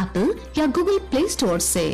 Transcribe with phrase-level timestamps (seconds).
[0.00, 1.86] Apple या Google Play Store से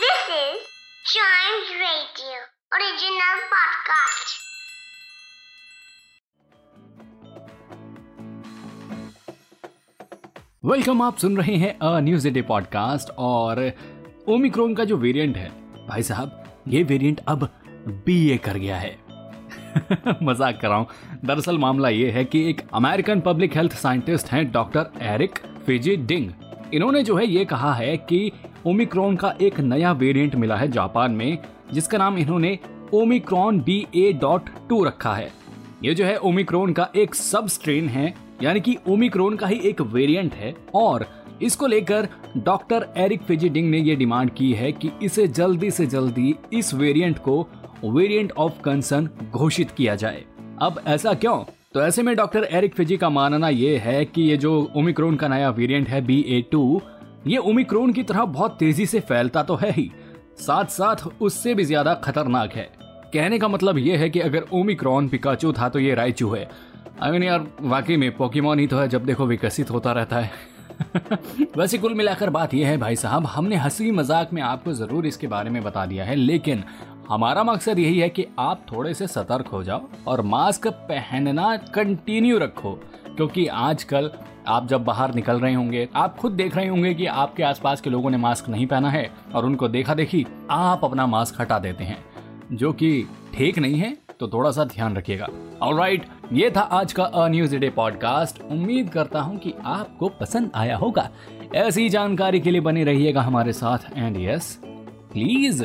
[0.00, 0.60] This is
[1.04, 2.38] Chimes Radio,
[2.72, 4.34] original podcast.
[10.64, 13.60] Welcome आप सुन रहे हैं अ न्यूज़ डे पॉडकास्ट और
[14.28, 15.48] ओमिक्रोन का जो वेरिएंट है
[15.88, 17.48] भाई साहब ये वेरिएंट अब
[18.06, 19.03] बीए कर गया है
[20.22, 20.86] मज़ाक कर रहा हूँ।
[21.24, 26.30] दरअसल मामला ये है कि एक अमेरिकन पब्लिक हेल्थ साइंटिस्ट हैं डॉक्टर एरिक फिजी डिंग।
[26.74, 28.30] इन्होंने जो है ये कहा है कि
[28.66, 31.38] ओमिक्रॉन का एक नया वेरिएंट मिला है जापान में,
[31.72, 32.58] जिसका नाम इन्होंने
[32.94, 35.30] Omicron B A dot two रखा है।
[35.84, 39.80] ये जो है ओमिक्रॉन का एक सब स्ट्रेन है, यानी कि ओमिक्रॉन का ही एक
[39.80, 41.06] वेरिएंट है, और
[41.42, 46.34] इसको लेकर डॉक्टर एरिक फिजिडिंग ने ये डिमांड की है कि इसे जल्दी से जल्दी
[46.52, 47.40] इस वेरिएंट को
[47.90, 50.24] वेरिएंट ऑफ़ कंसर्न घोषित किया जाए।
[50.62, 51.38] अब ऐसा क्यों?
[51.74, 55.28] तो ऐसे में डॉक्टर एरिक फिजी का मानना ये है कि ये जो ओमिक्रॉन का
[55.28, 56.80] नया वेरिएंट है बी ए टू
[57.26, 59.90] ये ओमिक्रॉन की तरह बहुत तेज़ी से फैलता तो है ही।
[60.38, 62.68] साथ साथ उससे भी ज़्यादा खतरनाक है।
[63.12, 66.48] कहने का मतलब ये है कि अगर ओमिक्रॉन पिकाचू था तो ये रायचू है।
[67.02, 70.30] आई मीन यार, वाकई में पोकेमोन ही तो है जब देखो विकसित होता रहता है।
[71.56, 75.26] वैसे कुल मिलाकर बात यह है भाई साहब, हमने हँसी मज़ाक में आपको ज़रूर इसके
[75.26, 76.64] बारे में बता दिया है, लेकिन
[77.08, 82.38] हमारा मकसद यही है कि आप थोड़े से सतर्क हो जाओ और मास्क पहनना कंटिन्यू
[82.38, 82.72] रखो,
[83.06, 84.10] क्योंकि आजकल
[84.48, 87.90] आप जब बाहर निकल रहे होंगे, आप खुद देख रहे होंगे कि आपके आसपास के
[87.90, 91.84] लोगों ने मास्क नहीं पहना है और उनको देखा देखी आप अपना मास्क हटा देते
[91.84, 91.98] हैं,
[92.52, 95.28] जो कि ठीक नहीं है तो थोड़ा सा ध्यान रखिएगा।
[95.62, 100.08] ऑल राइट ये था आज का अ न्यूज़ डे पॉडकास्ट उम्मीद करता हूँ कि आपको
[100.20, 101.08] पसंद आया होगा।
[101.54, 104.58] ऐसी जानकारी के लिए बने रहिएगा हमारे साथ and yes
[105.12, 105.64] please